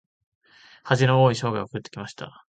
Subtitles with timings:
[0.83, 2.47] 恥の多い生涯を送ってきました。